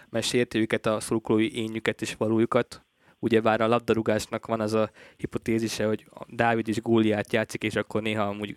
[0.08, 2.84] mert sérti őket a szurkolói ényüket és valójukat.
[3.18, 8.02] Ugye bár a labdarúgásnak van az a hipotézise, hogy Dávid is góliát játszik, és akkor
[8.02, 8.56] néha amúgy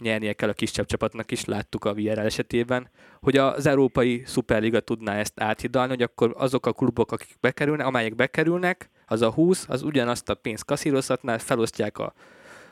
[0.00, 5.14] nyernie kell a kisebb csapatnak is, láttuk a VRL esetében, hogy az Európai Szuperliga tudná
[5.14, 9.82] ezt áthidalni, hogy akkor azok a klubok, akik bekerülnek, amelyek bekerülnek, az a 20, az
[9.82, 12.14] ugyanazt a pénzt kaszírozhatná, felosztják a,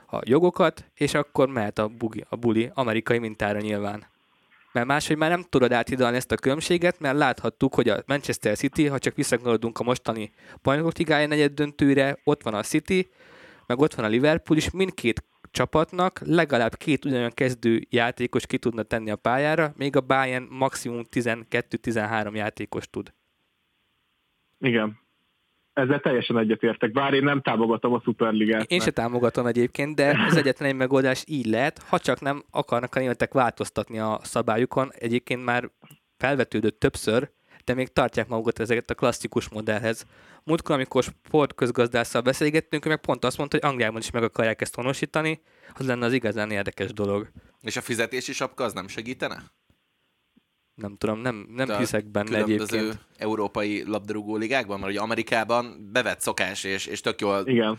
[0.07, 4.07] a jogokat, és akkor mehet a, bugi, a buli amerikai mintára nyilván.
[4.73, 8.87] Mert máshogy már nem tudod áthidalni ezt a különbséget, mert láthattuk, hogy a Manchester City,
[8.87, 13.11] ha csak visszakanyarodunk a mostani bajnokok ligája negyed döntőre, ott van a City,
[13.67, 18.83] meg ott van a Liverpool, és mindkét csapatnak legalább két ugyanolyan kezdő játékos ki tudna
[18.83, 23.14] tenni a pályára, még a Bayern maximum 12-13 játékos tud.
[24.59, 24.99] Igen.
[25.73, 28.71] Ezzel teljesen egyetértek, bár én nem támogatom a Superligát.
[28.71, 32.95] Én se támogatom egyébként, de az egyetlen egy megoldás így lehet, ha csak nem akarnak
[32.95, 34.90] a németek változtatni a szabályukon.
[34.93, 35.71] Egyébként már
[36.17, 37.31] felvetődött többször,
[37.64, 40.07] de még tartják magukat ezeket a klasszikus modellhez.
[40.44, 45.42] Múltkor, amikor sportközgazdásszal beszélgettünk, meg pont azt mondta, hogy Angliában is meg akarják ezt honosítani,
[45.74, 47.31] az lenne az igazán érdekes dolog.
[47.61, 49.42] És a fizetési sapka az nem segítene?
[50.74, 52.98] Nem tudom, nem, nem De hiszek benne egyébként.
[53.16, 57.79] európai labdarúgó ligákban, mert ugye Amerikában bevett szokás, és, és tök jól Igen.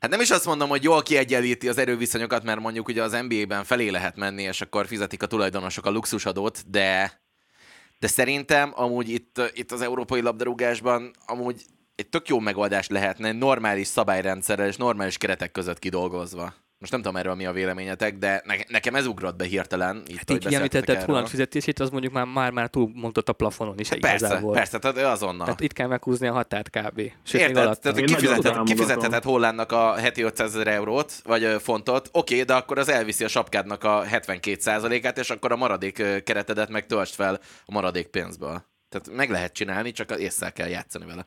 [0.00, 3.64] Hát nem is azt mondom, hogy jól kiegyenlíti az erőviszonyokat, mert mondjuk ugye az NBA-ben
[3.64, 7.20] felé lehet menni, és akkor fizetik a tulajdonosok a luxusadót, de
[8.00, 13.86] de szerintem amúgy itt, itt az európai labdarúgásban amúgy egy tök jó megoldás lehetne normális
[13.86, 16.54] szabályrendszerrel és normális keretek között kidolgozva.
[16.80, 20.02] Most nem tudom erről mi a véleményetek, de ne, nekem ez ugrott be hirtelen.
[20.06, 23.78] Itt, hát így említetted Holland fizetését, az mondjuk már, már, már túl mondott a plafonon
[23.78, 23.88] is.
[23.88, 24.52] Hát persze, igazából.
[24.52, 25.44] persze, tehát azonnal.
[25.44, 27.12] Tehát itt kell meghúzni a határt kb.
[27.22, 27.78] Sőt, Érted?
[27.78, 32.78] Tehát kifizethet, kifizetheted Hollandnak a heti 500 ezer eurót, vagy fontot, oké, okay, de akkor
[32.78, 37.72] az elviszi a sapkádnak a 72%-át, és akkor a maradék keretedet meg töltsd fel a
[37.72, 38.64] maradék pénzből.
[38.88, 41.26] Tehát meg lehet csinálni, csak észre kell játszani vele.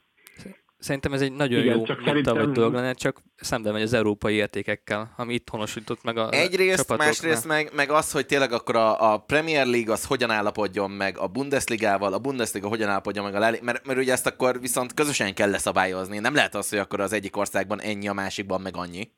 [0.83, 4.33] Szerintem ez egy nagyon Igen, jó minta vagy dolog lenne, csak szembe megy az európai
[4.33, 9.13] értékekkel, ami itt honosított meg a Egyrészt, másrészt meg, meg az, hogy tényleg akkor a,
[9.13, 13.39] a Premier League az hogyan állapodjon meg a Bundesligával, a Bundesliga hogyan állapodjon meg a
[13.39, 16.19] Lali, mert, mert ugye ezt akkor viszont közösen kell leszabályozni.
[16.19, 19.11] Nem lehet az, hogy akkor az egyik országban ennyi, a másikban meg annyi.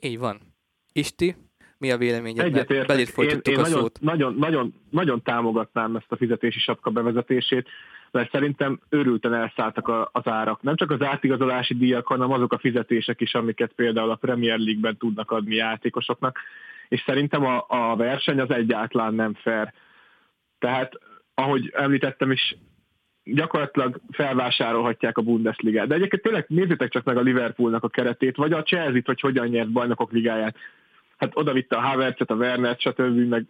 [0.00, 0.40] Így van.
[0.92, 1.36] Isti,
[1.78, 2.44] Mi a véleményed?
[2.44, 2.98] Egyetértek.
[2.98, 4.00] Én, én a nagyon, szót.
[4.00, 7.68] Nagyon, nagyon, nagyon támogatnám ezt a fizetési sapka bevezetését,
[8.10, 10.62] mert szerintem őrülten elszálltak az árak.
[10.62, 14.96] Nem csak az átigazolási díjak, hanem azok a fizetések is, amiket például a Premier League-ben
[14.96, 16.38] tudnak adni játékosoknak,
[16.88, 19.72] és szerintem a, a verseny az egyáltalán nem fair.
[20.58, 20.92] Tehát,
[21.34, 22.56] ahogy említettem is,
[23.24, 25.86] gyakorlatilag felvásárolhatják a Bundesligát.
[25.86, 29.46] De egyébként tényleg nézzétek csak meg a Liverpoolnak a keretét, vagy a Chelsea-t, hogy hogyan
[29.46, 30.56] nyert bajnokok ligáját.
[31.16, 33.28] Hát oda vitte a Havertzet, a Wernert, stb.
[33.28, 33.46] meg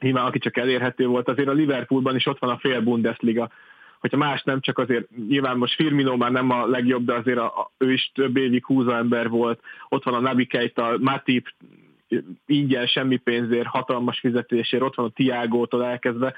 [0.00, 3.50] nyilván aki csak elérhető volt, azért a Liverpoolban is ott van a fél Bundesliga.
[4.04, 7.44] Hogyha más nem, csak azért nyilván most Firmino már nem a legjobb, de azért a,
[7.44, 9.60] a, ő is több évig húza ember volt.
[9.88, 11.54] Ott van a Nabi Keita, Matip,
[12.46, 16.34] ingyen, semmi pénzért, hatalmas fizetésért, ott van a Tiágótól elkezdve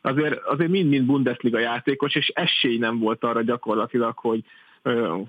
[0.00, 4.40] azért, azért mind-mind Bundesliga játékos, és esély nem volt arra gyakorlatilag, hogy,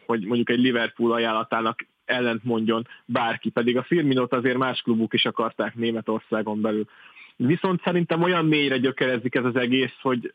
[0.05, 5.25] hogy mondjuk egy Liverpool ajánlatának ellent mondjon bárki, pedig a Firminot azért más klubuk is
[5.25, 6.85] akarták Németországon belül.
[7.35, 10.33] Viszont szerintem olyan mélyre gyökerezik ez az egész, hogy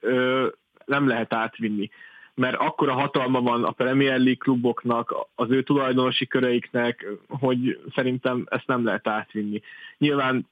[0.87, 1.91] nem lehet átvinni.
[2.35, 8.67] Mert akkora hatalma van a Premier League kluboknak, az ő tulajdonosi köreiknek, hogy szerintem ezt
[8.67, 9.61] nem lehet átvinni.
[9.99, 10.49] Nyilván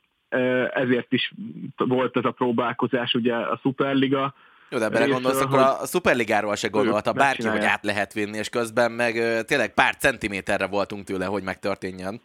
[0.74, 1.32] ezért is
[1.76, 4.34] volt ez a próbálkozás, ugye a Superliga,
[4.72, 8.92] jó, de belegondolsz, akkor a Superligáról se gondolta bárki, hogy át lehet vinni, és közben
[8.92, 12.20] meg tényleg pár centiméterre voltunk tőle, hogy megtörténjen.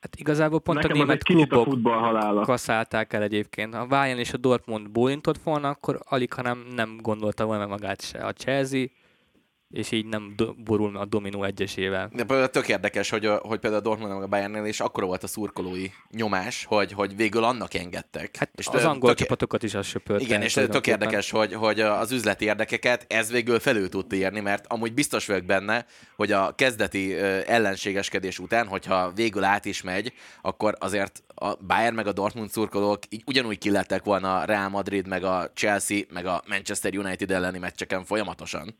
[0.00, 3.74] Hát igazából pont Nekem a német klubok a kaszálták el egyébként.
[3.74, 8.18] Ha Bayern és a Dortmund bólintott volna, akkor alig, hanem nem gondolta volna magát se
[8.18, 8.86] a Chelsea,
[9.70, 12.10] és így nem do- borul a dominó egyesével.
[12.12, 15.22] De például tök érdekes, hogy, hogy például a Dortmund meg a Bayernnél is akkora volt
[15.22, 18.36] a szurkolói nyomás, hogy, hogy végül annak engedtek.
[18.36, 20.20] Hát és az angol tök, csapatokat is az söpört.
[20.20, 24.66] Igen, és tök érdekes, hogy, hogy az üzleti érdekeket ez végül felül tudta írni, mert
[24.66, 27.14] amúgy biztos vagyok benne, hogy a kezdeti
[27.46, 32.98] ellenségeskedés után, hogyha végül át is megy, akkor azért a Bayern meg a Dortmund szurkolók
[33.08, 37.58] így ugyanúgy killettek volna a Real Madrid, meg a Chelsea, meg a Manchester United elleni
[37.58, 38.74] meccseken folyamatosan.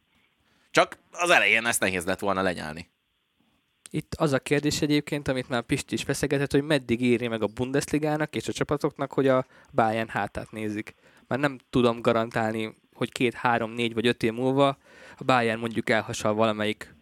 [0.70, 2.90] Csak az elején ezt nehéz lett volna lenyelni.
[3.90, 7.46] Itt az a kérdés egyébként, amit már Pisti is feszegetett, hogy meddig éri meg a
[7.46, 10.94] Bundesligának és a csapatoknak, hogy a Bayern hátát nézik.
[11.26, 14.78] Már nem tudom garantálni, hogy két, három, négy vagy öt év múlva
[15.16, 16.94] a Bayern mondjuk elhasal valamelyik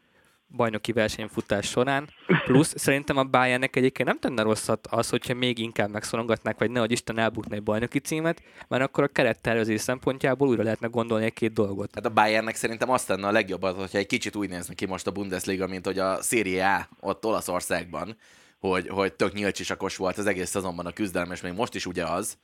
[0.56, 2.08] bajnoki versenyfutás során.
[2.44, 6.92] Plusz szerintem a Bayernnek egyébként nem tenne rosszat az, hogyha még inkább megszorongatnák, vagy nehogy
[6.92, 11.90] Isten elbukna egy bajnoki címet, mert akkor a kerettervezés szempontjából újra lehetne gondolni egy-két dolgot.
[11.94, 14.86] Hát a Bayernnek szerintem azt tenne a legjobb az, hogyha egy kicsit úgy nézni ki
[14.86, 18.16] most a Bundesliga, mint hogy a Serie A ott Olaszországban,
[18.58, 22.04] hogy, hogy tök nyílcsisakos volt az egész szezonban a küzdelem, és még most is ugye
[22.04, 22.36] az,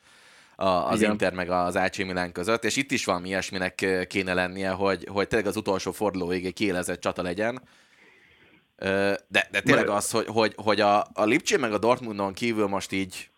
[0.57, 1.11] a, az Igen.
[1.11, 5.29] Inter meg az AC Milan között, és itt is valami ilyesminek kéne lennie, hogy, hogy
[5.29, 7.63] tényleg az utolsó fordulóig egy kiélezett csata legyen,
[9.29, 12.93] de, de tényleg az, hogy, hogy, hogy a, a Lipcse meg a Dortmundon kívül most
[12.93, 13.31] így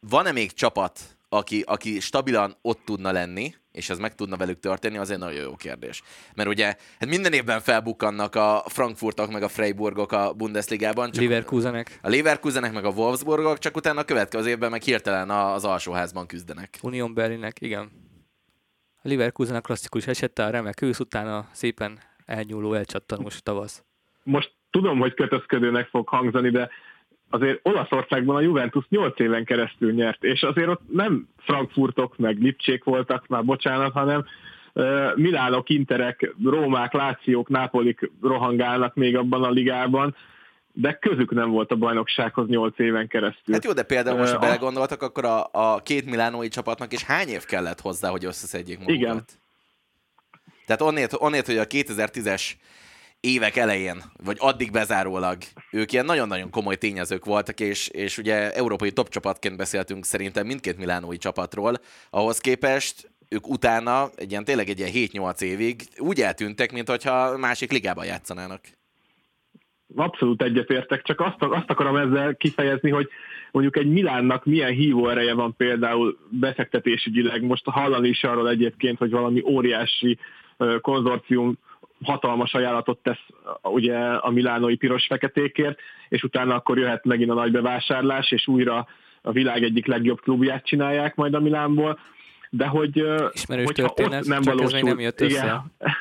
[0.00, 4.96] van-e még csapat, aki, aki stabilan ott tudna lenni, és ez meg tudna velük történni,
[4.98, 6.02] az egy nagyon jó kérdés.
[6.34, 6.64] Mert ugye
[6.98, 11.10] hát minden évben felbukkannak a Frankfurtok meg a Freiburgok a Bundesligában.
[11.10, 11.98] Csak Leverkusenek.
[12.02, 16.78] A Leverkusenek meg a Wolfsburgok, csak utána a következő évben meg hirtelen az alsóházban küzdenek.
[16.82, 17.90] Union Berlinek, igen.
[19.02, 23.82] A Leverkusen a klasszikus esete, a remek ősz, utána szépen elnyúló, elcsattanós tavasz
[24.24, 26.70] most tudom, hogy kötözködőnek fog hangzani, de
[27.30, 32.84] azért Olaszországban a Juventus 8 éven keresztül nyert, és azért ott nem Frankfurtok meg Lipcsék
[32.84, 34.24] voltak már, bocsánat, hanem
[34.74, 40.16] uh, Milánok, Interek, Rómák, Lációk, Nápolik rohangálnak még abban a ligában,
[40.72, 43.54] de közük nem volt a bajnoksághoz 8 éven keresztül.
[43.54, 47.28] Hát jó, de például most, ha belegondoltak, akkor a, a két milánói csapatnak is hány
[47.28, 49.00] év kellett hozzá, hogy összeszedjék magukat?
[49.00, 49.24] Igen.
[50.66, 52.52] Tehát onnét, onnét, hogy a 2010-es
[53.24, 55.36] évek elején, vagy addig bezárólag
[55.70, 60.78] ők ilyen nagyon-nagyon komoly tényezők voltak, és, és ugye európai top csapatként beszéltünk szerintem mindkét
[60.78, 61.74] milánói csapatról,
[62.10, 67.72] ahhoz képest ők utána, egy ilyen, tényleg egy ilyen 7-8 évig úgy eltűntek, hogyha másik
[67.72, 68.60] ligában játszanának.
[69.96, 73.08] Abszolút egyetértek, csak azt, azt akarom ezzel kifejezni, hogy
[73.52, 77.42] mondjuk egy Milánnak milyen hívó ereje van például befektetésügyileg.
[77.42, 80.18] Most hallani is arról egyébként, hogy valami óriási
[80.80, 81.58] konzorcium
[82.02, 83.26] hatalmas ajánlatot tesz
[83.62, 85.78] ugye a milánói piros-feketékért,
[86.08, 88.86] és utána akkor jöhet megint a nagy bevásárlás, és újra
[89.22, 91.98] a világ egyik legjobb klubját csinálják majd a Milánból,
[92.50, 95.44] de hogy Ismerős történet, ott nem valósult, nem jött össze.
[95.44, 95.72] Igen,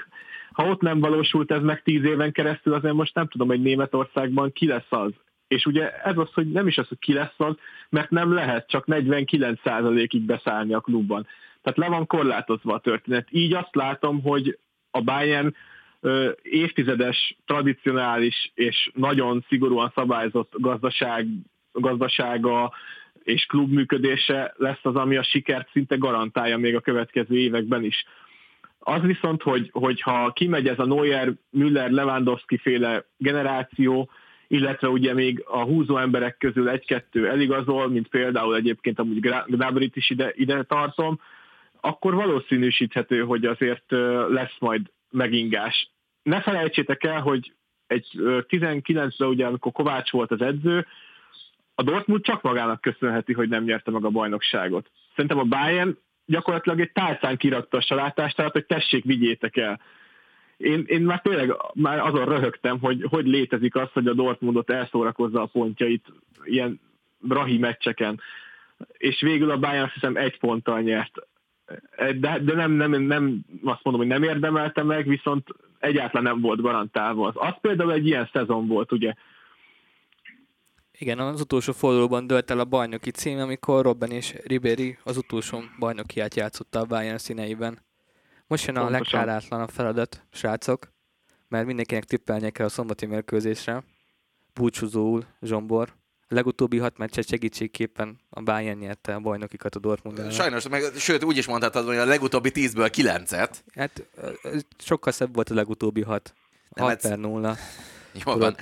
[0.53, 4.51] ha ott nem valósult ez meg tíz éven keresztül, azért most nem tudom, hogy Németországban
[4.51, 5.11] ki lesz az.
[5.47, 7.55] És ugye ez az, hogy nem is az, hogy ki lesz az,
[7.89, 11.27] mert nem lehet csak 49%-ig beszállni a klubban.
[11.61, 13.27] Tehát le van korlátozva a történet.
[13.29, 14.57] Így azt látom, hogy
[14.91, 15.55] a Bayern
[16.41, 21.27] évtizedes, tradicionális és nagyon szigorúan szabályzott gazdaság
[21.71, 22.73] gazdasága
[23.23, 28.05] és klub működése lesz az, ami a sikert szinte garantálja még a következő években is.
[28.79, 34.09] Az viszont, hogy, hogyha kimegy ez a Neuer, Müller, Lewandowski féle generáció,
[34.47, 40.09] illetve ugye még a húzó emberek közül egy-kettő eligazol, mint például egyébként amúgy Gnabrit is
[40.09, 41.19] ide, ide tartom,
[41.81, 43.91] akkor valószínűsíthető, hogy azért
[44.29, 45.92] lesz majd megingás.
[46.23, 47.53] Ne felejtsétek el, hogy
[47.87, 48.07] egy
[48.49, 50.85] 19-ben ugye, amikor Kovács volt az edző,
[51.75, 54.89] a Dortmund csak magának köszönheti, hogy nem nyerte meg a bajnokságot.
[55.15, 59.81] Szerintem a Bayern gyakorlatilag egy tálcán kirakta a salátást, tehát hogy tessék, vigyétek el.
[60.57, 65.41] Én, én már tényleg már azon röhögtem, hogy hogy létezik az, hogy a Dortmundot elszórakozza
[65.41, 66.05] a pontjait
[66.43, 66.79] ilyen
[67.19, 68.21] brahi meccseken.
[68.97, 71.27] És végül a Bayern azt hiszem egy ponttal nyert.
[71.95, 75.47] De, de nem, nem, nem azt mondom, hogy nem érdemelte meg, viszont
[75.79, 77.27] egyáltalán nem volt garantálva.
[77.27, 79.13] Az, az például egy ilyen szezon volt, ugye.
[80.97, 85.63] Igen, az utolsó fordulóban dölt el a bajnoki cím, amikor Robben és Ribéry az utolsó
[85.79, 87.79] bajnokiát játszotta a Bayern színeiben.
[88.47, 90.91] Most jön a legkárátlanabb feladat, srácok,
[91.47, 93.83] mert mindenkinek tippelnie kell a szombati mérkőzésre.
[94.53, 95.93] Búcsúzóul Zsombor.
[96.27, 100.31] A legutóbbi hat meccset segítségképpen a Bayern nyerte a bajnokikat a Dortmund ellen.
[100.31, 103.63] Sajnos, meg, sőt úgy is mondhatod, hogy a legutóbbi tízből kilencet.
[103.75, 104.03] Hát
[104.77, 106.33] sokkal szebb volt a legutóbbi hat.
[106.69, 107.57] Nem, 6 per 0.
[108.25, 108.55] Jó van.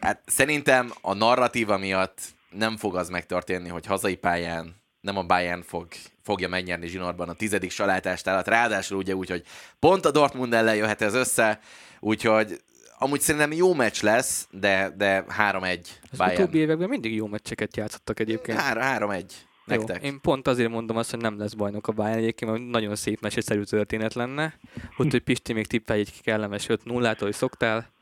[0.00, 2.20] Hát szerintem a narratíva miatt
[2.50, 5.88] nem fog az megtörténni, hogy hazai pályán nem a Bayern fog,
[6.22, 9.42] fogja megnyerni zsinórban a tizedik salátást ráadásul ugye úgy, hogy
[9.78, 11.60] pont a Dortmund ellen jöhet ez össze,
[12.00, 12.60] úgyhogy
[13.04, 15.78] amúgy szerintem jó meccs lesz, de, de 3-1
[16.10, 16.42] Az Bayern.
[16.42, 18.58] utóbbi években mindig jó meccseket játszottak egyébként.
[18.60, 19.22] 3-1
[19.64, 20.02] nektek.
[20.02, 22.94] Jó, én pont azért mondom azt, hogy nem lesz bajnok a Bayern egyébként, mert nagyon
[22.94, 24.54] szép meseszerű történet lenne.
[24.96, 27.92] Ott, hogy Pisti még tippelj egy kellemes 5 0 hogy szoktál.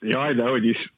[0.00, 0.92] Jaj, de hogy is.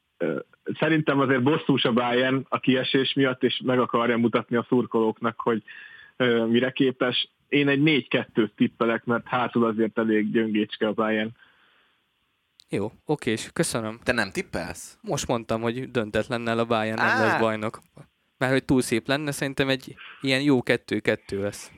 [0.78, 5.62] Szerintem azért bosszús a Bayern a kiesés miatt, és meg akarja mutatni a szurkolóknak, hogy
[6.48, 7.28] mire képes.
[7.48, 11.30] Én egy 4-2-t tippelek, mert hátul azért elég gyöngécske a Bayern.
[12.74, 14.00] Jó, oké, és köszönöm.
[14.02, 14.98] Te nem tippelsz?
[15.00, 17.80] Most mondtam, hogy döntetlennel a Bayern nem lesz bajnok.
[18.38, 21.70] Mert hogy túl szép lenne, szerintem egy ilyen jó 2-2 lesz.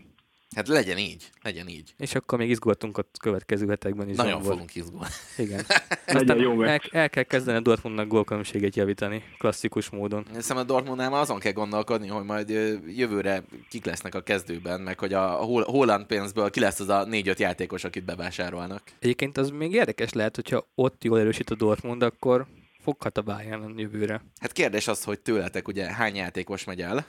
[0.54, 1.94] Hát legyen így, legyen így.
[1.98, 4.16] És akkor még izgultunk a következő hetekben is.
[4.16, 5.06] Nagyon fogunk izgulni.
[5.36, 5.64] Igen.
[6.06, 10.26] Aztán jó el, el, kell kezdeni a Dortmundnak gólkülönbséget javítani, klasszikus módon.
[10.34, 12.48] Hiszem a Dortmundnál már azon kell gondolkodni, hogy majd
[12.86, 15.26] jövőre kik lesznek a kezdőben, meg hogy a
[15.64, 18.82] Holland pénzből ki lesz az a négy-öt játékos, akit bevásárolnak.
[18.98, 22.46] Egyébként az még érdekes lehet, hogyha ott jól erősít a Dortmund, akkor
[22.84, 24.22] foghat a Bayern jövőre.
[24.40, 27.06] Hát kérdés az, hogy tőletek ugye hány játékos megy el?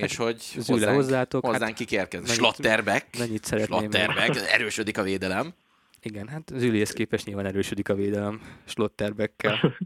[0.00, 2.34] Hát és hogy hozzánk, hozzátok, hozzánk hát kik érkezik.
[2.34, 3.18] Slotterbeck.
[3.18, 3.90] Mennyit szeretném.
[4.52, 5.54] Erősödik a védelem.
[6.02, 9.58] Igen, hát az Ülihez képest nyilván erősödik a védelem Slotterbeckkel.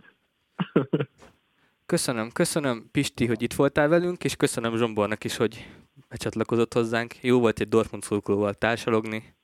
[1.86, 5.68] Köszönöm, köszönöm Pisti, hogy itt voltál velünk, és köszönöm Zsombornak is, hogy
[6.08, 7.22] becsatlakozott hozzánk.
[7.22, 9.34] Jó volt egy Dortmund szurkolóval társalogni.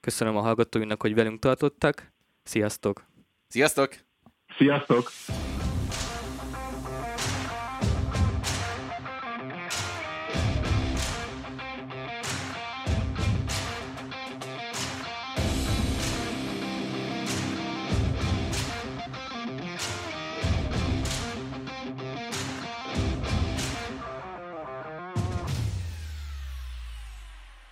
[0.00, 2.12] Köszönöm a hallgatóinak, hogy velünk tartottak.
[2.42, 3.04] Sziasztok!
[3.48, 3.94] Sziasztok!
[4.56, 5.10] Sziasztok!